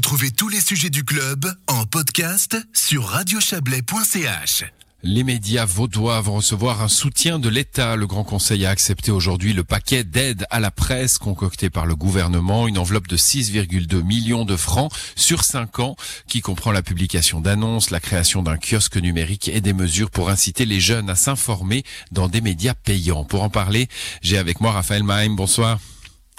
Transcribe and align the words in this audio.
Retrouvez 0.00 0.30
tous 0.30 0.48
les 0.48 0.62
sujets 0.62 0.88
du 0.88 1.04
club 1.04 1.44
en 1.66 1.84
podcast 1.84 2.56
sur 2.72 3.04
radiochablais.ch. 3.04 4.64
Les 5.02 5.24
médias 5.24 5.66
vaudois 5.66 6.22
vont 6.22 6.36
recevoir 6.36 6.80
un 6.80 6.88
soutien 6.88 7.38
de 7.38 7.50
l'État. 7.50 7.96
Le 7.96 8.06
Grand 8.06 8.24
Conseil 8.24 8.64
a 8.64 8.70
accepté 8.70 9.10
aujourd'hui 9.10 9.52
le 9.52 9.62
paquet 9.62 10.02
d'aide 10.02 10.46
à 10.48 10.58
la 10.58 10.70
presse 10.70 11.18
concocté 11.18 11.68
par 11.68 11.84
le 11.84 11.96
gouvernement, 11.96 12.66
une 12.66 12.78
enveloppe 12.78 13.08
de 13.08 13.18
6,2 13.18 14.02
millions 14.02 14.46
de 14.46 14.56
francs 14.56 14.90
sur 15.16 15.44
5 15.44 15.80
ans 15.80 15.96
qui 16.26 16.40
comprend 16.40 16.72
la 16.72 16.80
publication 16.80 17.42
d'annonces, 17.42 17.90
la 17.90 18.00
création 18.00 18.42
d'un 18.42 18.56
kiosque 18.56 18.96
numérique 18.96 19.48
et 19.48 19.60
des 19.60 19.74
mesures 19.74 20.10
pour 20.10 20.30
inciter 20.30 20.64
les 20.64 20.80
jeunes 20.80 21.10
à 21.10 21.14
s'informer 21.14 21.84
dans 22.10 22.28
des 22.28 22.40
médias 22.40 22.72
payants. 22.72 23.24
Pour 23.24 23.42
en 23.42 23.50
parler, 23.50 23.86
j'ai 24.22 24.38
avec 24.38 24.62
moi 24.62 24.72
Raphaël 24.72 25.02
Maim. 25.02 25.34
Bonsoir. 25.34 25.78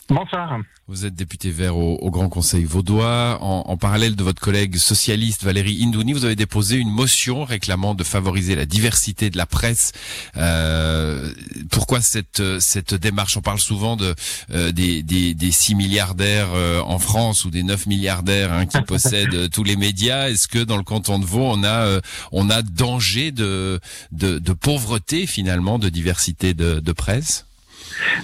Bonsoir. 0.09 0.59
Vous 0.87 1.05
êtes 1.05 1.15
député 1.15 1.51
vert 1.51 1.77
au, 1.77 2.11
Grand 2.11 2.27
Conseil 2.27 2.65
vaudois. 2.65 3.37
En, 3.41 3.77
parallèle 3.77 4.17
de 4.17 4.23
votre 4.23 4.41
collègue 4.41 4.75
socialiste 4.75 5.43
Valérie 5.43 5.81
Indouni, 5.83 6.11
vous 6.11 6.25
avez 6.25 6.35
déposé 6.35 6.75
une 6.75 6.89
motion 6.89 7.45
réclamant 7.45 7.95
de 7.95 8.03
favoriser 8.03 8.55
la 8.55 8.65
diversité 8.65 9.29
de 9.29 9.37
la 9.37 9.45
presse. 9.45 9.93
Euh, 10.35 11.31
pourquoi 11.71 12.01
cette, 12.01 12.59
cette 12.59 12.93
démarche? 12.93 13.37
On 13.37 13.41
parle 13.41 13.59
souvent 13.59 13.95
de 13.95 14.13
euh, 14.51 14.73
des, 14.73 15.01
des, 15.01 15.33
des 15.33 15.51
6 15.51 15.75
milliardaires 15.75 16.49
euh, 16.53 16.81
en 16.81 16.99
France 16.99 17.45
ou 17.45 17.49
des 17.49 17.63
9 17.63 17.85
milliardaires 17.85 18.51
hein, 18.51 18.65
qui 18.65 18.81
possèdent 18.85 19.49
tous 19.49 19.63
les 19.63 19.77
médias. 19.77 20.29
Est-ce 20.29 20.49
que 20.49 20.59
dans 20.59 20.77
le 20.77 20.83
canton 20.83 21.19
de 21.19 21.25
Vaud, 21.25 21.45
on 21.45 21.63
a, 21.63 22.01
on 22.33 22.49
a 22.49 22.61
danger 22.63 23.31
de, 23.31 23.79
de, 24.11 24.39
de 24.39 24.53
pauvreté 24.53 25.25
finalement, 25.25 25.79
de 25.79 25.87
diversité 25.87 26.53
de, 26.53 26.81
de 26.81 26.91
presse? 26.91 27.45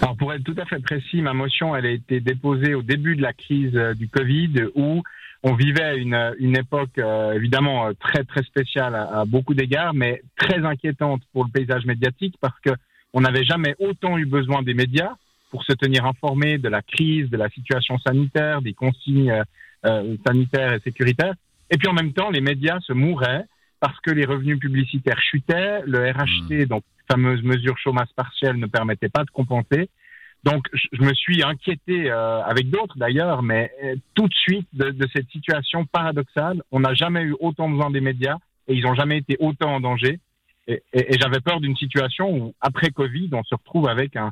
Alors 0.01 0.15
pour 0.15 0.33
être 0.33 0.43
tout 0.43 0.55
à 0.57 0.65
fait 0.65 0.79
précis, 0.79 1.21
ma 1.21 1.33
motion 1.33 1.75
elle 1.75 1.85
a 1.85 1.91
été 1.91 2.19
déposée 2.19 2.73
au 2.73 2.81
début 2.81 3.15
de 3.15 3.21
la 3.21 3.33
crise 3.33 3.75
euh, 3.75 3.93
du 3.93 4.07
Covid 4.07 4.65
où 4.75 5.03
on 5.43 5.53
vivait 5.53 5.97
une, 5.97 6.35
une 6.39 6.57
époque 6.57 6.97
euh, 6.97 7.33
évidemment 7.33 7.87
euh, 7.87 7.93
très 7.99 8.23
très 8.23 8.43
spéciale 8.43 8.95
à, 8.95 9.25
beaucoup 9.25 9.53
d'égards, 9.53 9.93
mais 9.93 10.21
très 10.35 10.65
inquiétante 10.65 11.21
pour 11.33 11.45
le 11.45 11.51
paysage 11.51 11.85
médiatique 11.85 12.35
parce 12.41 12.59
que 12.59 12.71
on 13.13 13.21
n'avait 13.21 13.45
jamais 13.45 13.75
autant 13.79 14.17
eu 14.17 14.25
besoin 14.25 14.63
des 14.63 14.73
médias 14.73 15.13
pour 15.49 15.63
se 15.63 15.73
tenir 15.73 16.05
informés 16.05 16.57
de 16.57 16.67
la 16.67 16.81
crise, 16.81 17.29
de 17.29 17.37
la 17.37 17.49
situation 17.49 17.97
sanitaire, 17.99 18.61
des 18.61 18.73
consignes 18.73 19.33
sanitaires 20.25 20.73
et 20.73 20.79
sécuritaires. 20.81 21.33
Et 21.71 21.77
puis 21.77 21.87
en 21.87 21.93
même 21.93 22.11
temps, 22.11 22.29
les 22.29 22.41
médias 22.41 22.79
se 22.81 22.91
mouraient 22.91 23.45
parce 23.79 23.99
que 23.99 24.11
les 24.11 24.25
revenus 24.25 24.59
publicitaires 24.59 25.21
chutaient, 25.21 25.81
le 25.85 26.09
RHT, 26.09 26.51
mmh. 26.51 26.65
donc 26.65 26.83
fameuse 27.09 27.41
mesure 27.43 27.77
chômage 27.77 28.09
partiel, 28.15 28.57
ne 28.57 28.65
permettait 28.65 29.09
pas 29.09 29.23
de 29.23 29.29
compenser. 29.29 29.89
Donc, 30.43 30.65
je 30.73 31.01
me 31.01 31.13
suis 31.13 31.43
inquiété 31.43 32.11
euh, 32.11 32.41
avec 32.43 32.69
d'autres 32.69 32.97
d'ailleurs, 32.97 33.43
mais 33.43 33.71
euh, 33.83 33.95
tout 34.13 34.27
de 34.27 34.33
suite 34.33 34.67
de, 34.73 34.93
cette 35.13 35.29
situation 35.29 35.85
paradoxale. 35.85 36.61
On 36.71 36.79
n'a 36.79 36.93
jamais 36.93 37.23
eu 37.23 37.35
autant 37.39 37.69
besoin 37.69 37.89
des 37.89 38.01
médias 38.01 38.37
et 38.67 38.75
ils 38.75 38.83
n'ont 38.83 38.95
jamais 38.95 39.17
été 39.17 39.35
autant 39.39 39.75
en 39.75 39.79
danger. 39.79 40.19
Et, 40.67 40.81
j'avais 41.19 41.39
peur 41.39 41.59
d'une 41.59 41.75
situation 41.75 42.29
où, 42.29 42.53
après 42.61 42.89
Covid, 42.91 43.29
on 43.33 43.43
se 43.43 43.55
retrouve 43.55 43.87
avec 43.87 44.15
un, 44.15 44.31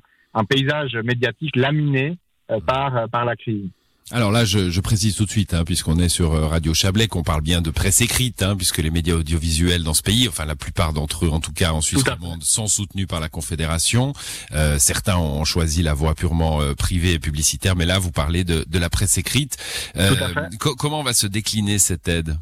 paysage 0.50 0.96
médiatique 0.98 1.56
laminé 1.56 2.18
euh, 2.52 2.60
par, 2.60 3.10
par 3.10 3.26
la 3.26 3.36
crise. 3.36 3.70
Alors 4.12 4.32
là, 4.32 4.46
je, 4.46 4.70
je, 4.70 4.82
précise 4.82 5.16
tout 5.16 5.26
de 5.26 5.32
suite, 5.32 5.56
hein, 5.56 5.64
puisqu'on 5.66 5.98
est 5.98 6.10
sur 6.10 6.34
euh, 6.36 6.46
Radio 6.46 6.76
Chablais, 6.76 7.08
qu'on 7.08 7.24
parle 7.24 7.42
bien 7.42 7.64
de 7.64 7.72
presse 7.72 8.02
écrite, 8.02 8.44
hein, 8.44 8.56
puisque 8.56 8.78
les 8.78 8.92
médias 8.92 9.16
audiovisuels 9.16 9.82
dans 9.82 9.96
ce 9.96 10.04
pays, 10.04 10.28
enfin 10.28 10.46
la 10.46 10.56
plupart 10.56 10.94
d'entre 10.94 11.26
eux, 11.26 11.30
en 11.30 11.40
tout 11.40 11.54
cas 11.54 11.72
en 11.72 11.82
Suisse 11.82 12.04
romande, 12.04 12.44
sont 12.44 12.68
soutenus 12.68 13.08
par 13.08 13.20
la 13.20 13.30
Confédération. 13.30 14.14
Euh, 14.52 14.78
certains 14.78 15.18
ont 15.18 15.44
choisi 15.44 15.82
la 15.82 15.96
voie 15.96 16.14
purement 16.14 16.62
euh, 16.62 16.76
privée 16.76 17.14
et 17.14 17.20
publicitaire, 17.20 17.76
mais 17.76 17.88
là, 17.88 17.98
vous 17.98 18.12
parlez 18.12 18.44
de, 18.44 18.64
de 18.70 18.78
la 18.78 18.92
presse 18.92 19.18
écrite. 19.18 19.58
Euh, 19.98 20.12
comment 20.60 21.02
va 21.02 21.14
se 21.14 21.26
décliner 21.26 21.80
cette 21.80 22.08
aide? 22.08 22.38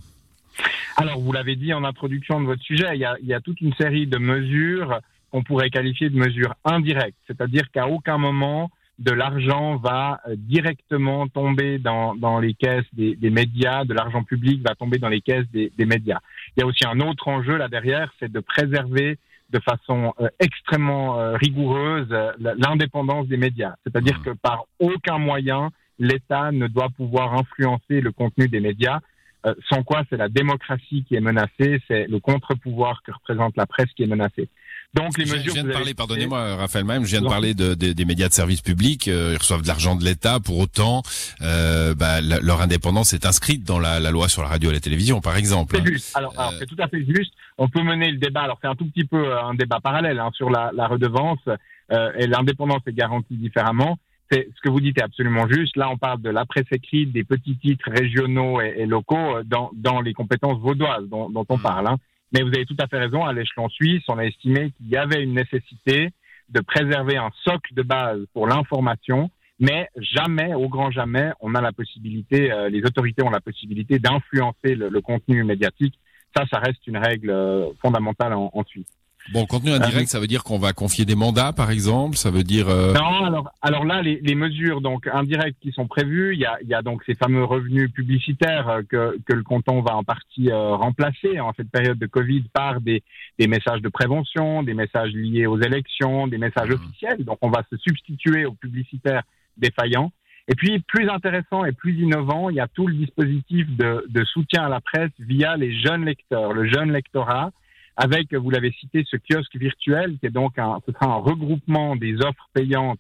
Alors, 0.98 1.22
vous 1.22 1.32
l'avez 1.32 1.56
dit 1.56 1.74
en 1.74 1.86
introduction 1.86 2.42
de 2.42 2.46
votre 2.46 2.64
sujet, 2.64 2.88
il 2.94 3.00
y 3.00 3.06
a, 3.06 3.16
il 3.22 3.28
y 3.30 3.34
a 3.34 3.40
toute 3.40 3.62
une 3.62 3.74
série 3.76 4.06
de 4.06 4.18
mesures 4.18 5.00
qu'on 5.32 5.44
pourrait 5.44 5.70
qualifier 5.70 6.10
de 6.10 6.18
mesures 6.18 6.56
indirectes, 6.66 7.18
c'est-à-dire 7.26 7.72
qu'à 7.74 7.88
aucun 7.88 8.18
moment 8.18 8.70
de 9.00 9.12
l'argent 9.12 9.78
va 9.78 10.22
euh, 10.28 10.36
directement 10.38 11.28
tomber 11.28 11.80
dans, 11.80 12.16
dans 12.16 12.40
les 12.40 12.54
caisses 12.54 12.86
des, 12.94 13.16
des 13.16 13.30
médias, 13.30 13.86
de 13.86 13.94
l'argent 13.94 14.24
public 14.24 14.62
va 14.68 14.76
tomber 14.76 15.00
dans 15.00 15.10
les 15.10 15.22
caisses 15.22 15.50
des, 15.52 15.72
des, 15.78 15.86
médias. 15.86 16.20
Il 16.56 16.62
y 16.62 16.64
a 16.64 16.68
aussi 16.68 16.86
un 16.86 17.00
autre 17.00 17.28
enjeu 17.28 17.58
là 17.58 17.68
derrière, 17.68 18.14
c'est 18.20 18.32
de 18.32 18.40
préserver 18.40 19.18
de 19.50 19.60
façon 19.60 20.14
euh, 20.20 20.28
extrêmement 20.40 21.20
euh, 21.20 21.36
rigoureuse 21.36 22.08
l'indépendance 22.40 23.28
des 23.28 23.38
médias. 23.38 23.76
C'est-à-dire 23.84 24.20
mmh. 24.20 24.24
que 24.24 24.30
par 24.32 24.66
aucun 24.80 25.18
moyen, 25.18 25.70
l'État 26.00 26.52
ne 26.52 26.68
doit 26.68 26.90
pouvoir 26.90 27.34
influencer 27.34 28.02
le 28.02 28.12
contenu 28.12 28.48
des 28.48 28.60
médias, 28.60 29.00
sans 29.70 29.84
quoi 29.84 30.04
c'est 30.10 30.16
la 30.16 30.30
démocratie 30.30 31.04
qui 31.04 31.16
est 31.16 31.22
menacée, 31.22 31.82
c'est 31.88 32.08
le 32.08 32.20
contre-pouvoir 32.20 33.04
que 33.04 33.12
représente 33.12 33.58
la 33.58 33.66
presse 33.66 33.92
qui 33.94 34.04
est 34.04 34.08
menacé. 34.08 34.48
Donc 34.94 35.18
les 35.18 35.26
mesures. 35.26 35.42
Je 35.46 35.52
viens 35.52 35.64
de 35.64 35.72
parler, 35.72 35.94
pardonnez-moi, 35.94 36.56
Raphaël 36.56 36.86
même, 36.86 37.04
je 37.04 37.12
viens 37.12 37.22
de 37.22 37.28
parler 37.28 37.54
de, 37.54 37.74
des 37.74 38.06
médias 38.06 38.30
de 38.30 38.34
service 38.34 38.62
public. 38.62 39.08
Euh, 39.08 39.32
ils 39.34 39.38
reçoivent 39.38 39.64
de 39.64 39.68
l'argent 39.68 39.96
de 39.96 40.04
l'État. 40.04 40.40
Pour 40.40 40.60
autant, 40.60 41.02
euh, 41.42 41.96
bah, 41.96 42.22
leur 42.22 42.62
indépendance 42.62 43.14
est 43.14 43.26
inscrite 43.26 43.64
dans 43.64 43.80
la, 43.80 44.00
la, 44.00 44.12
loi 44.12 44.30
sur 44.30 44.44
la 44.44 44.50
radio 44.50 44.70
et 44.70 44.74
la 44.74 44.80
télévision, 44.80 45.20
par 45.22 45.36
exemple. 45.36 45.78
C'est 45.78 45.92
juste. 45.92 46.16
Alors, 46.16 46.34
alors 46.40 46.54
c'est 46.60 46.68
tout 46.68 46.78
à 46.80 46.88
fait 46.88 47.04
juste. 47.06 47.34
On 47.58 47.70
peut 47.70 47.82
mener 47.82 48.12
le 48.12 48.18
débat. 48.18 48.42
Alors 48.42 48.60
c'est 48.62 48.68
un 48.68 48.76
tout 48.76 48.86
petit 48.86 49.06
peu 49.06 49.28
euh, 49.28 49.44
un 49.44 49.56
débat 49.56 49.80
parallèle 49.80 50.20
hein, 50.20 50.32
sur 50.34 50.50
la, 50.50 50.72
la 50.74 50.88
redevance 50.88 51.40
euh, 51.92 52.12
et 52.18 52.28
l'indépendance 52.28 52.82
est 52.88 52.94
garantie 52.94 53.36
différemment. 53.36 53.98
C'est 54.32 54.48
ce 54.56 54.62
que 54.62 54.70
vous 54.70 54.80
dites 54.80 54.98
est 54.98 55.04
absolument 55.04 55.48
juste. 55.48 55.76
Là, 55.76 55.90
on 55.90 55.98
parle 55.98 56.22
de 56.22 56.30
la 56.30 56.46
presse 56.46 56.66
écrite, 56.72 57.12
des 57.12 57.24
petits 57.24 57.58
titres 57.58 57.90
régionaux 57.92 58.62
et, 58.62 58.74
et 58.78 58.86
locaux 58.86 59.38
euh, 59.38 59.44
dans, 59.46 59.72
dans 59.74 60.02
les 60.02 60.14
compétences 60.14 60.60
vaudoises 60.60 61.08
dont, 61.10 61.30
dont 61.30 61.46
on 61.50 61.58
mmh. 61.58 61.62
parle. 61.62 61.88
Hein. 61.88 61.98
Mais 62.34 62.42
vous 62.42 62.50
avez 62.50 62.66
tout 62.66 62.78
à 62.80 62.88
fait 62.88 62.98
raison, 62.98 63.24
à 63.24 63.34
l'échelon 63.34 63.70
suisse, 63.70 64.04
on 64.08 64.18
a 64.18 64.26
estimé 64.26 64.72
qu'il 64.72 64.90
y 64.90 64.98
avait 64.98 65.22
une 65.24 65.34
nécessité 65.34 66.10
de 66.50 66.62
préserver 66.62 67.18
un 67.18 67.30
socle 67.44 67.74
de 67.74 67.84
base 67.84 68.20
pour 68.34 68.48
l'information, 68.48 69.30
mais 69.60 69.88
jamais, 69.96 70.54
au 70.56 70.68
grand 70.68 70.92
jamais, 70.92 71.32
on 71.40 71.56
a 71.56 71.62
la 71.62 71.72
possibilité, 71.72 72.52
euh, 72.52 72.70
les 72.70 72.84
autorités 72.84 73.24
ont 73.24 73.30
la 73.30 73.40
possibilité 73.40 74.00
d'influencer 74.00 74.76
le, 74.76 75.02
contenu 75.02 75.44
médiatique. 75.44 75.98
Ça, 76.36 76.46
ça 76.52 76.60
reste 76.60 76.86
une 76.88 76.98
règle 76.98 77.30
euh, 77.30 77.68
fondamentale 77.82 78.34
en 78.34 78.64
Suisse. 78.66 79.03
Bon, 79.32 79.46
contenu 79.46 79.72
indirect, 79.72 80.10
ça 80.10 80.20
veut 80.20 80.28
dire 80.28 80.44
qu'on 80.44 80.60
va 80.60 80.74
confier 80.74 81.06
des 81.06 81.16
mandats, 81.16 81.54
par 81.54 81.72
exemple. 81.72 82.18
Ça 82.18 82.30
veut 82.30 82.44
dire. 82.44 82.68
Euh, 82.68 82.94
non, 82.94 83.24
alors, 83.24 83.54
alors 83.62 83.86
là, 83.86 84.02
les, 84.02 84.20
les, 84.22 84.36
mesures 84.36 84.82
donc 84.82 85.08
indirectes 85.08 85.58
qui 85.62 85.72
sont 85.72 85.88
prévues, 85.88 86.34
il 86.34 86.42
y 86.42 86.46
a, 86.46 86.58
il 86.62 86.68
y 86.68 86.74
a 86.74 86.82
donc 86.82 87.04
ces 87.06 87.16
fameux 87.16 87.46
revenus 87.46 87.90
publicitaires 87.92 88.68
euh, 88.68 88.82
que, 88.82 89.18
que 89.26 89.34
le 89.34 89.44
canton 89.44 89.82
va 89.82 89.96
en 89.96 90.04
partie 90.04 90.52
euh, 90.52 90.76
remplacer 90.76 91.40
en 91.40 91.54
cette 91.56 91.72
période 91.72 91.98
de 91.98 92.06
Covid 92.06 92.44
par 92.54 92.82
des, 92.82 93.02
des 93.40 93.48
messages 93.48 93.82
de 93.82 93.88
prévention, 93.88 94.62
des 94.62 94.74
messages 94.74 95.14
liés 95.14 95.46
aux 95.46 95.60
élections, 95.60 96.28
des 96.28 96.38
messages 96.38 96.70
mmh. 96.70 96.74
officiels. 96.74 97.24
Donc, 97.24 97.38
on 97.42 97.50
va 97.50 97.64
se 97.72 97.78
substituer 97.78 98.46
aux 98.46 98.54
publicitaires 98.54 99.24
défaillants. 99.56 100.12
Et 100.50 100.56
puis, 100.56 100.80
plus 100.80 101.10
intéressant 101.10 101.64
et 101.64 101.72
plus 101.72 101.98
innovant, 101.98 102.50
il 102.50 102.58
y 102.58 102.60
a 102.60 102.68
tout 102.68 102.88
le 102.88 102.94
dispositif 102.94 103.66
de, 103.78 104.06
de 104.10 104.26
soutien 104.26 104.66
à 104.66 104.70
la 104.70 104.82
presse 104.82 105.12
via 105.18 105.56
les 105.56 105.80
jeunes 105.80 106.04
lecteurs, 106.04 106.52
le 106.52 106.68
jeune 106.68 106.92
lectorat 106.92 107.52
avec, 107.96 108.34
vous 108.34 108.50
l'avez 108.50 108.72
cité, 108.72 109.06
ce 109.10 109.18
kiosque 109.18 109.56
virtuel 109.56 110.18
qui 110.20 110.26
est 110.28 110.32
donc 110.32 110.58
un, 110.58 110.80
ce 110.86 110.92
sera 110.92 111.06
un 111.06 111.18
regroupement 111.18 111.96
des 111.96 112.16
offres 112.16 112.50
payantes 112.54 113.00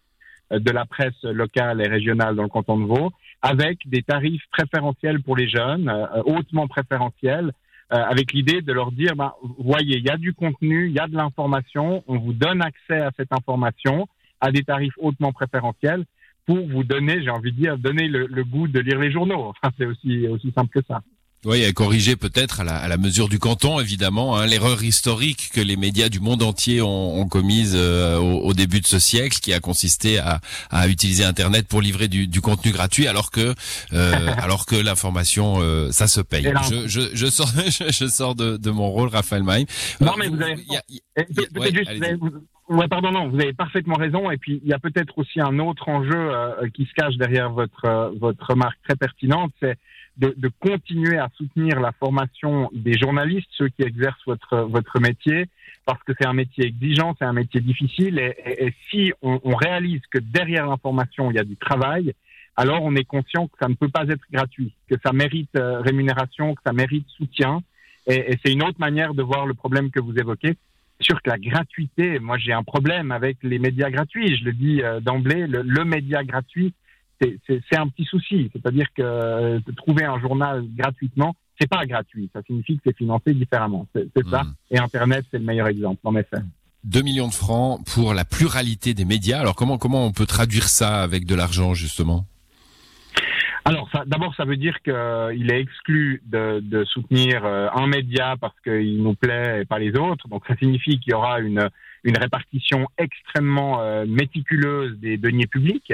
euh, 0.52 0.59
de 0.59 0.72
la 0.72 0.86
presse 0.86 1.22
locale 1.24 1.81
et 1.81 1.88
régionale 1.88 2.36
dans 2.36 2.44
le 2.44 2.50
canton 2.50 2.80
de 2.80 2.86
Vaud, 2.86 3.12
avec 3.42 3.80
des 3.88 4.04
tarifs 4.04 4.44
préférentiels 4.52 5.22
pour 5.22 5.36
les 5.36 5.50
jeunes, 5.50 5.90
euh, 5.90 6.22
hautement 6.26 6.68
préférentiels, 6.68 7.52
euh, 7.92 7.98
avec 7.98 8.34
l'idée 8.34 8.62
de 8.62 8.74
leur 8.74 8.92
dire, 8.92 9.16
bah, 9.16 9.36
voyez, 9.58 9.98
il 9.98 10.06
y 10.06 10.09
a 10.09 10.18
du 10.18 10.34
contenu, 10.34 10.88
il 10.88 10.94
y 10.94 11.00
a 11.00 11.08
de 11.08 11.16
l'information, 11.16 12.04
on 12.08 12.18
vous 12.18 12.34
donne 12.34 12.62
accès 12.62 13.00
à 13.02 13.12
cette 13.18 13.34
information 13.34 14.08
à 14.42 14.52
des 14.52 14.64
tarifs 14.64 14.98
hautement 14.98 15.31
préférentiels 15.31 16.06
pour 16.46 16.68
vous 16.68 16.84
donner, 16.84 17.24
j'ai 17.24 17.30
envie 17.30 17.52
de 17.52 17.58
dire, 17.58 17.78
donner 17.78 18.08
le, 18.08 18.28
le 18.28 18.44
goût 18.44 18.68
de 18.68 18.80
lire 18.80 19.00
les 19.00 19.12
journaux. 19.12 19.46
Enfin, 19.46 19.74
c'est 19.78 19.86
aussi, 19.86 20.28
aussi 20.28 20.52
simple 20.52 20.70
que 20.70 20.86
ça. 20.88 21.02
Oui, 21.45 21.62
et 21.62 21.74
corriger 21.74 22.16
peut-être 22.16 22.62
à 22.62 22.63
la, 22.63 22.78
à 22.78 22.88
la, 22.88 22.98
mesure 22.98 23.28
du 23.28 23.38
canton, 23.38 23.81
évidemment, 23.81 24.38
hein, 24.38 24.45
l'erreur 24.45 24.81
historique 24.81 25.50
que 25.54 25.60
les 25.60 25.75
médias 25.75 26.07
du 26.07 26.22
monde 26.22 26.42
entier 26.42 26.81
ont, 26.81 27.19
ont 27.19 27.28
commise 27.28 27.74
euh, 27.75 28.18
au, 28.18 28.54
début 28.54 28.80
de 28.80 28.88
ce 28.88 28.98
siècle, 28.98 29.40
qui 29.42 29.51
a 29.51 29.60
consisté 29.60 30.19
à, 30.19 30.40
à 30.69 30.88
utiliser 30.88 31.25
Internet 31.25 31.68
pour 31.68 31.81
livrer 31.81 32.07
du, 32.07 32.28
du 32.28 32.40
contenu 32.40 32.72
gratuit, 32.72 33.07
alors 33.07 33.30
que 33.30 33.54
euh, 33.92 34.12
alors 34.38 34.66
que 34.66 34.75
l'information, 34.75 35.56
euh, 35.60 35.92
ça 35.92 36.07
se 36.07 36.22
paye. 36.22 36.50
Je, 36.69 36.88
je, 36.88 37.01
je, 37.13 37.25
sors, 37.25 37.48
je, 37.68 38.07
sors 38.07 38.36
de, 38.36 38.56
de, 38.56 38.72
mon 38.72 38.89
rôle, 38.89 39.10
Raphaël 39.10 39.44
Maïm. 39.44 39.66
Non, 40.00 40.13
mais 40.18 40.30
vous 40.30 40.42
avez... 40.42 40.56
Ouais, 42.69 42.88
pardon, 42.88 43.12
non, 43.12 43.28
vous 43.28 43.39
avez 43.42 43.51
parfaitement 43.51 43.96
raison. 43.96 44.31
Et 44.31 44.38
puis, 44.38 44.62
il 44.63 44.69
y 44.69 44.74
a 44.74 44.80
peut-être 44.80 45.18
aussi 45.18 45.42
un 45.42 45.60
autre 45.60 45.89
enjeu 45.89 46.31
qui 46.74 46.86
se 46.86 46.94
cache 46.94 47.18
derrière 47.18 47.51
votre, 47.51 48.13
votre 48.18 48.51
remarque 48.51 48.78
très 48.88 48.96
pertinente, 48.96 49.51
c'est 49.62 49.78
de, 50.18 50.33
de, 50.38 50.51
continuer 50.60 51.18
à 51.18 51.30
soutenir 51.36 51.80
la 51.80 51.92
formation 51.92 52.69
des 52.74 52.98
journalistes, 52.98 53.50
ceux 53.51 53.69
qui 53.69 53.83
exercent 53.83 54.25
votre, 54.25 54.62
votre 54.62 55.00
métier, 55.00 55.48
parce 55.86 56.01
que 56.04 56.13
c'est 56.19 56.27
un 56.27 56.33
métier 56.33 56.65
exigeant, 56.65 57.15
c'est 57.18 57.25
un 57.25 57.33
métier 57.33 57.62
difficile. 57.62 58.19
Et, 58.19 58.74
si 58.89 59.12
on, 59.21 59.39
on, 59.44 59.56
réalise 59.56 60.01
que 60.12 60.19
derrière 60.19 60.68
l'information, 60.68 61.31
il 61.31 61.36
y 61.36 61.39
a 61.39 61.44
du 61.44 61.57
travail, 61.57 62.13
alors 62.56 62.83
on 62.83 62.95
est 62.95 63.06
conscient 63.06 63.48
que 63.48 63.57
ça 63.60 63.68
ne 63.68 63.74
peut 63.74 63.89
pas 63.89 64.06
être 64.07 64.24
gratuit, 64.31 64.74
que 64.88 64.95
ça 65.04 65.12
mérite 65.12 65.56
euh, 65.56 65.81
rémunération, 65.81 66.54
que 66.54 66.62
ça 66.65 66.74
mérite 66.74 67.07
soutien. 67.10 67.63
Et, 68.07 68.33
et 68.33 68.39
c'est 68.44 68.54
une 68.54 68.63
autre 68.63 68.80
manière 68.80 69.13
de 69.13 69.24
voir 69.24 69.45
le 69.45 69.54
problème 69.54 69.89
que 69.89 70.00
vous 70.00 70.15
évoquez. 70.15 70.56
Sûr 71.01 71.21
que 71.21 71.30
la 71.30 71.38
gratuité, 71.38 72.19
moi 72.19 72.38
j'ai 72.38 72.54
un 72.54 72.63
problème 72.63 73.12
avec 73.12 73.38
les 73.42 73.60
médias 73.60 73.89
gratuits. 73.89 74.38
Je 74.38 74.45
le 74.45 74.54
dis 74.54 74.81
euh, 74.81 75.00
d'emblée, 75.00 75.48
le, 75.48 75.63
le, 75.63 75.83
média 75.83 76.24
gratuit, 76.24 76.74
c'est 77.48 77.78
un 77.78 77.88
petit 77.88 78.06
souci. 78.06 78.50
C'est-à-dire 78.54 78.88
que 78.96 79.02
euh, 79.02 79.60
trouver 79.78 80.06
un 80.06 80.20
journal 80.20 80.66
gratuitement, 80.75 81.36
c'est 81.60 81.70
pas 81.70 81.86
gratuit. 81.86 82.30
Ça 82.34 82.42
signifie 82.46 82.78
que 82.78 82.81
c'est 82.86 82.98
financé 82.98 83.34
différemment. 83.34 83.88
C'est 83.94 84.28
ça. 84.30 84.44
Mmh. 84.44 84.56
Et 84.72 84.80
Internet, 84.80 85.25
c'est 85.31 85.40
le 85.40 85.46
meilleur 85.46 85.68
exemple, 85.68 86.02
en 86.04 86.16
effet. 86.16 86.38
2 86.86 87.02
millions 87.02 87.28
de 87.28 87.34
francs 87.34 87.81
pour 87.86 88.14
la 88.14 88.25
pluralité 88.25 88.94
des 88.94 89.06
médias. 89.06 89.40
Alors 89.40 89.56
comment 89.56 89.78
comment 89.78 90.06
on 90.06 90.12
peut 90.12 90.25
traduire 90.25 90.68
ça 90.68 91.02
avec 91.02 91.25
de 91.25 91.36
l'argent 91.36 91.74
justement? 91.74 92.25
Alors, 93.66 93.90
d'abord, 94.08 94.36
ça 94.36 94.44
veut 94.44 94.58
dire 94.58 94.81
qu'il 94.81 95.50
est 95.50 95.62
exclu 95.62 96.22
de, 96.25 96.60
de, 96.60 96.84
soutenir 96.84 97.46
euh, 97.46 97.70
un 97.74 97.88
média 97.88 98.36
parce 98.42 98.60
qu'il 98.62 99.02
nous 99.02 99.16
plaît 99.16 99.62
et 99.62 99.66
pas 99.66 99.80
les 99.80 99.96
autres. 99.98 100.28
Donc, 100.28 100.44
ça 100.48 100.58
signifie 100.58 101.00
qu'il 101.00 101.12
y 101.12 101.14
aura 101.14 101.40
une, 101.40 101.70
une 102.04 102.18
répartition 102.18 102.88
extrêmement 102.98 103.80
euh, 103.80 104.06
méticuleuse 104.06 105.00
des 105.00 105.18
deniers 105.18 105.48
publics 105.48 105.94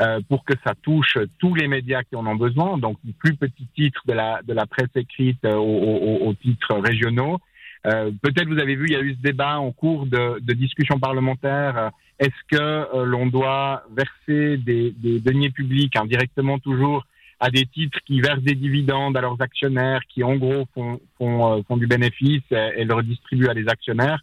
euh, 0.00 0.20
pour 0.28 0.44
que 0.44 0.54
ça 0.64 0.74
touche 0.82 1.18
tous 1.38 1.54
les 1.54 1.68
médias 1.68 2.02
qui 2.02 2.16
en 2.16 2.26
ont 2.26 2.36
besoin. 2.36 2.78
Donc, 2.78 2.98
du 3.04 3.12
plus 3.12 3.34
petit 3.36 3.66
titre 3.74 4.02
de 4.06 4.12
la, 4.12 4.40
de 4.42 4.52
la 4.52 4.66
presse 4.66 4.94
écrite 4.94 5.44
aux, 5.44 5.58
aux, 5.58 6.28
aux 6.28 6.34
titres 6.34 6.74
régionaux. 6.76 7.38
Peut-être 7.84 8.48
vous 8.48 8.58
avez 8.58 8.74
vu, 8.74 8.86
il 8.88 8.92
y 8.92 8.96
a 8.96 9.00
eu 9.00 9.14
ce 9.14 9.22
débat 9.22 9.58
en 9.58 9.72
cours 9.72 10.04
de, 10.04 10.40
de 10.40 10.52
discussion 10.52 10.98
parlementaire 10.98 11.90
est-ce 12.18 12.56
que 12.56 12.60
euh, 12.60 13.04
l'on 13.04 13.26
doit 13.26 13.84
verser 13.96 14.56
des, 14.58 14.90
des, 14.90 15.20
deniers 15.20 15.50
publics 15.50 15.94
indirectement 15.96 16.58
toujours 16.58 17.06
à 17.38 17.50
des 17.50 17.64
titres 17.66 17.98
qui 18.06 18.20
versent 18.20 18.42
des 18.42 18.56
dividendes 18.56 19.16
à 19.16 19.20
leurs 19.20 19.40
actionnaires, 19.40 20.00
qui 20.08 20.24
en 20.24 20.34
gros 20.36 20.66
font, 20.74 21.00
font, 21.16 21.58
euh, 21.58 21.62
font 21.68 21.76
du 21.76 21.86
bénéfice 21.86 22.42
et, 22.50 22.72
et, 22.78 22.84
le 22.84 22.94
redistribuent 22.94 23.48
à 23.48 23.54
des 23.54 23.68
actionnaires? 23.68 24.20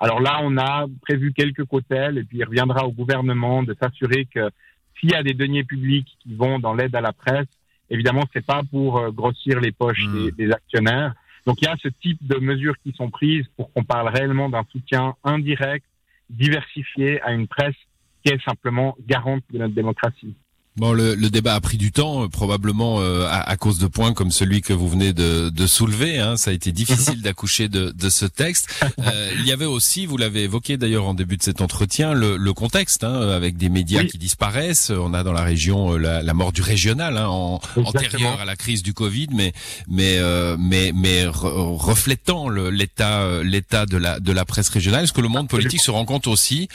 Alors 0.00 0.20
là, 0.20 0.40
on 0.42 0.58
a 0.58 0.86
prévu 1.02 1.32
quelques 1.32 1.64
cotels 1.64 2.18
et 2.18 2.24
puis 2.24 2.38
il 2.38 2.44
reviendra 2.44 2.84
au 2.84 2.90
gouvernement 2.90 3.62
de 3.62 3.76
s'assurer 3.80 4.26
que 4.26 4.50
s'il 4.98 5.10
y 5.10 5.14
a 5.14 5.22
des 5.22 5.34
deniers 5.34 5.64
publics 5.64 6.16
qui 6.20 6.34
vont 6.34 6.58
dans 6.58 6.74
l'aide 6.74 6.94
à 6.94 7.00
la 7.00 7.12
presse, 7.12 7.46
évidemment, 7.90 8.24
c'est 8.32 8.44
pas 8.44 8.62
pour 8.70 8.98
euh, 8.98 9.10
grossir 9.10 9.60
les 9.60 9.72
poches 9.72 10.06
mmh. 10.06 10.24
des, 10.24 10.32
des 10.32 10.52
actionnaires. 10.52 11.14
Donc 11.46 11.60
il 11.60 11.66
y 11.66 11.68
a 11.68 11.76
ce 11.80 11.88
type 11.88 12.18
de 12.26 12.38
mesures 12.38 12.74
qui 12.82 12.92
sont 12.92 13.10
prises 13.10 13.46
pour 13.56 13.72
qu'on 13.72 13.84
parle 13.84 14.08
réellement 14.08 14.48
d'un 14.48 14.64
soutien 14.72 15.14
indirect 15.22 15.84
diversifiée 16.28 17.22
à 17.22 17.32
une 17.32 17.46
presse 17.46 17.76
qui 18.24 18.32
est 18.32 18.42
simplement 18.42 18.96
garante 19.06 19.44
de 19.52 19.58
notre 19.58 19.74
démocratie. 19.74 20.34
Bon, 20.76 20.92
le, 20.92 21.14
le, 21.14 21.30
débat 21.30 21.54
a 21.54 21.60
pris 21.62 21.78
du 21.78 21.90
temps, 21.90 22.24
euh, 22.24 22.28
probablement 22.28 23.00
euh, 23.00 23.24
à, 23.24 23.48
à, 23.48 23.56
cause 23.56 23.78
de 23.78 23.86
points 23.86 24.12
comme 24.12 24.30
celui 24.30 24.60
que 24.60 24.74
vous 24.74 24.90
venez 24.90 25.14
de, 25.14 25.48
de 25.48 25.66
soulever. 25.66 26.18
Hein. 26.18 26.36
Ça 26.36 26.50
a 26.50 26.52
été 26.52 26.70
difficile 26.70 27.22
d'accoucher 27.22 27.68
de, 27.68 27.92
de, 27.92 28.10
ce 28.10 28.26
texte. 28.26 28.68
Euh, 28.98 29.30
il 29.38 29.46
y 29.46 29.52
avait 29.52 29.64
aussi, 29.64 30.04
vous 30.04 30.18
l'avez 30.18 30.42
évoqué 30.42 30.76
d'ailleurs 30.76 31.06
en 31.06 31.14
début 31.14 31.38
de 31.38 31.42
cet 31.42 31.62
entretien, 31.62 32.12
le, 32.12 32.36
le 32.36 32.52
contexte, 32.52 33.04
hein, 33.04 33.30
avec 33.30 33.56
des 33.56 33.70
médias 33.70 34.02
oui. 34.02 34.08
qui 34.08 34.18
disparaissent. 34.18 34.90
On 34.90 35.14
a 35.14 35.22
dans 35.22 35.32
la 35.32 35.40
région 35.40 35.94
euh, 35.94 35.96
la, 35.96 36.22
la 36.22 36.34
mort 36.34 36.52
du 36.52 36.60
régional, 36.60 37.16
hein, 37.16 37.28
en, 37.28 37.58
antérieure 37.76 38.38
à 38.38 38.44
la 38.44 38.56
crise 38.56 38.82
du 38.82 38.92
Covid, 38.92 39.28
mais 39.32 39.54
mais 39.88 40.18
euh, 40.18 40.58
mais 40.58 40.92
mais 40.94 41.24
re, 41.24 41.74
reflétant 41.74 42.50
l'état 42.50 43.42
l'état 43.42 43.86
de 43.86 43.96
la 43.96 44.20
de 44.20 44.32
la 44.32 44.44
presse 44.44 44.68
régionale. 44.68 45.04
Est-ce 45.04 45.14
que 45.14 45.22
le 45.22 45.28
monde 45.28 45.48
politique 45.48 45.80
se 45.80 45.90
rend 45.90 46.04
compte 46.04 46.26
aussi, 46.26 46.68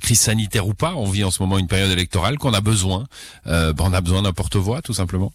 crise 0.00 0.20
sanitaire 0.20 0.66
ou 0.66 0.74
pas, 0.74 0.94
on 0.96 1.08
vit 1.08 1.22
en 1.22 1.30
ce 1.30 1.40
moment 1.40 1.58
une 1.58 1.68
période 1.68 1.92
électorale, 1.92 2.38
qu'on 2.38 2.52
a 2.52 2.60
besoin 2.60 2.95
euh, 3.46 3.72
on 3.78 3.92
a 3.92 4.00
besoin 4.00 4.22
d'un 4.22 4.32
porte-voix, 4.32 4.82
tout 4.82 4.92
simplement. 4.92 5.32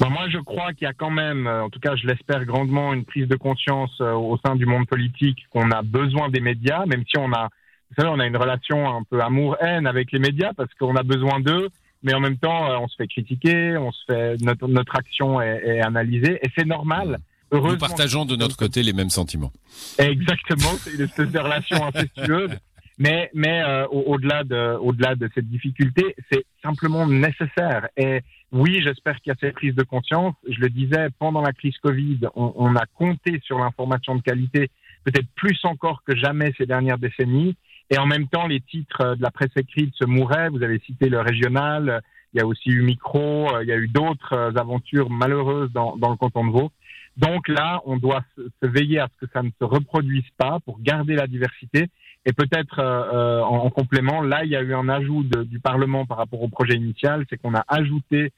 Ben 0.00 0.08
moi, 0.08 0.28
je 0.30 0.38
crois 0.38 0.72
qu'il 0.72 0.84
y 0.84 0.90
a 0.90 0.92
quand 0.94 1.10
même, 1.10 1.46
euh, 1.46 1.64
en 1.64 1.70
tout 1.70 1.80
cas, 1.80 1.94
je 1.96 2.06
l'espère 2.06 2.44
grandement, 2.44 2.94
une 2.94 3.04
prise 3.04 3.28
de 3.28 3.36
conscience 3.36 3.90
euh, 4.00 4.12
au 4.12 4.38
sein 4.44 4.56
du 4.56 4.66
monde 4.66 4.86
politique 4.86 5.46
qu'on 5.50 5.70
a 5.70 5.82
besoin 5.82 6.30
des 6.30 6.40
médias, 6.40 6.86
même 6.86 7.04
si 7.08 7.18
on 7.18 7.32
a, 7.32 7.48
vous 7.90 7.94
savez, 7.96 8.08
on 8.08 8.20
a 8.20 8.26
une 8.26 8.36
relation 8.36 8.88
un 8.88 9.02
peu 9.02 9.20
amour-haine 9.20 9.86
avec 9.86 10.12
les 10.12 10.18
médias 10.18 10.52
parce 10.56 10.72
qu'on 10.74 10.96
a 10.96 11.02
besoin 11.02 11.40
d'eux, 11.40 11.68
mais 12.02 12.14
en 12.14 12.20
même 12.20 12.38
temps, 12.38 12.80
on 12.80 12.88
se 12.88 12.96
fait 12.96 13.08
critiquer, 13.08 13.76
on 13.76 13.92
se 13.92 14.04
fait 14.06 14.40
notre, 14.40 14.68
notre 14.68 14.94
action 14.96 15.40
est, 15.40 15.62
est 15.64 15.80
analysée, 15.80 16.38
et 16.42 16.48
c'est 16.56 16.66
normal. 16.66 17.18
Nous 17.50 17.78
partageons 17.78 18.24
de 18.26 18.36
notre 18.36 18.56
côté 18.56 18.82
les 18.82 18.92
mêmes 18.92 19.10
sentiments. 19.10 19.52
Exactement, 19.98 20.72
c'est 20.80 20.94
une 20.94 21.00
espèce 21.02 21.30
de 21.30 21.38
relation 21.38 21.84
incestueuse. 21.86 22.50
Mais, 22.98 23.30
mais 23.32 23.62
euh, 23.62 23.86
au-delà 23.86 24.42
de, 24.42 24.76
au-delà 24.80 25.14
de 25.14 25.30
cette 25.34 25.48
difficulté, 25.48 26.16
c'est 26.30 26.44
simplement 26.68 27.06
nécessaire. 27.06 27.88
Et 27.96 28.20
oui, 28.52 28.80
j'espère 28.82 29.16
qu'il 29.20 29.30
y 29.30 29.36
a 29.36 29.38
cette 29.40 29.54
prise 29.54 29.74
de 29.74 29.82
conscience. 29.82 30.34
Je 30.48 30.60
le 30.60 30.68
disais, 30.68 31.08
pendant 31.18 31.42
la 31.42 31.52
crise 31.52 31.76
Covid, 31.78 32.20
on, 32.34 32.74
a 32.76 32.84
compté 32.94 33.40
sur 33.44 33.58
l'information 33.58 34.16
de 34.16 34.22
qualité, 34.22 34.70
peut-être 35.04 35.28
plus 35.34 35.58
encore 35.64 36.02
que 36.04 36.16
jamais 36.16 36.52
ces 36.58 36.66
dernières 36.66 36.98
décennies. 36.98 37.56
Et 37.90 37.98
en 37.98 38.06
même 38.06 38.28
temps, 38.28 38.46
les 38.46 38.60
titres 38.60 39.16
de 39.16 39.22
la 39.22 39.30
presse 39.30 39.56
écrite 39.56 39.94
se 39.94 40.04
mouraient. 40.04 40.50
Vous 40.50 40.62
avez 40.62 40.78
cité 40.80 41.08
le 41.08 41.20
régional. 41.20 42.02
Il 42.34 42.38
y 42.38 42.42
a 42.42 42.46
aussi 42.46 42.68
eu 42.68 42.82
Micro. 42.82 43.48
Il 43.62 43.68
y 43.68 43.72
a 43.72 43.76
eu 43.76 43.88
d'autres 43.88 44.52
aventures 44.56 45.08
malheureuses 45.08 45.72
dans 45.72 45.94
le 45.96 46.16
canton 46.16 46.46
de 46.46 46.52
Vaud. 46.52 46.70
Donc 47.16 47.48
là, 47.48 47.80
on 47.84 47.96
doit 47.96 48.22
se 48.36 48.66
veiller 48.66 49.00
à 49.00 49.08
ce 49.12 49.26
que 49.26 49.32
ça 49.32 49.42
ne 49.42 49.50
se 49.58 49.64
reproduise 49.64 50.30
pas 50.36 50.60
pour 50.64 50.80
garder 50.80 51.14
la 51.14 51.26
diversité 51.26 51.88
et 52.28 52.32
peut-être 52.34 52.78
euh, 52.78 53.40
en, 53.40 53.64
en, 53.64 53.70
complément, 53.70 54.20
là, 54.20 54.44
il 54.44 54.50
y 54.50 54.56
a 54.56 54.60
eu 54.60 54.74
un 54.74 54.90
ajout 54.90 55.22
de, 55.24 55.44
du 55.44 55.60
Parlement 55.60 56.04
par 56.04 56.18
rapport 56.18 56.42
au 56.42 56.48
projet 56.48 56.74
initial, 56.74 57.24
c'est 57.30 57.38
qu'on 57.38 57.54
a 57.54 57.64
ajouté 57.68 58.32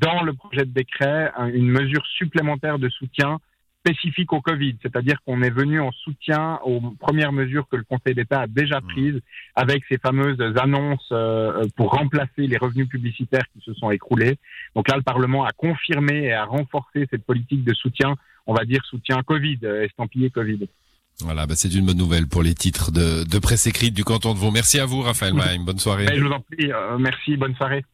dans 0.00 0.22
le 0.22 0.32
projet 0.32 0.64
de 0.64 0.72
décret 0.72 1.30
une 1.52 1.68
mesure 1.68 2.06
supplémentaire 2.06 2.78
de 2.78 2.88
soutien 2.88 3.38
spécifique 3.80 4.32
au 4.32 4.40
Covid, 4.40 4.76
c'est-à-dire 4.80 5.18
qu'on 5.26 5.42
est 5.42 5.50
venu 5.50 5.78
en 5.78 5.92
soutien 5.92 6.58
aux 6.64 6.80
premières 6.98 7.32
mesures 7.32 7.68
que 7.68 7.76
le 7.76 7.82
Conseil 7.82 8.14
d'État 8.14 8.40
a 8.40 8.46
déjà 8.46 8.80
mmh. 8.80 8.86
prises 8.86 9.20
avec 9.54 9.84
ces 9.90 9.98
fameuses 9.98 10.40
annonces 10.56 11.10
euh, 11.12 11.66
pour 11.76 11.90
remplacer 11.90 12.46
les 12.46 12.56
revenus 12.56 12.88
publicitaires 12.88 13.44
qui 13.52 13.60
se 13.60 13.74
sont 13.74 13.90
écroulés. 13.90 14.38
Donc 14.74 14.88
là, 14.88 14.96
le 14.96 15.02
Parlement 15.02 15.44
a 15.44 15.52
confirmé 15.52 16.28
et 16.28 16.32
a 16.32 16.46
renforcé 16.46 17.06
cette 17.10 17.26
politique 17.26 17.62
de 17.62 17.74
soutien, 17.74 18.14
on 18.46 18.54
va 18.54 18.64
dire 18.64 18.82
soutien 18.86 19.22
Covid, 19.22 19.58
estampillé 19.82 20.30
Covid. 20.30 20.66
Voilà, 21.20 21.46
bah 21.46 21.54
c'est 21.56 21.72
une 21.72 21.86
bonne 21.86 21.96
nouvelle 21.96 22.26
pour 22.26 22.42
les 22.42 22.54
titres 22.54 22.90
de, 22.90 23.24
de 23.24 23.38
presse 23.38 23.66
écrite 23.66 23.94
du 23.94 24.04
canton 24.04 24.34
de 24.34 24.38
Vaud. 24.38 24.50
Merci 24.50 24.80
à 24.80 24.86
vous, 24.86 25.00
Raphaël 25.00 25.34
Maïm. 25.34 25.64
Bonne 25.64 25.78
soirée. 25.78 26.06
Je 26.12 26.20
vous 26.22 26.32
en 26.32 26.40
prie. 26.40 26.72
Euh, 26.72 26.98
merci. 26.98 27.36
Bonne 27.36 27.54
soirée. 27.54 27.84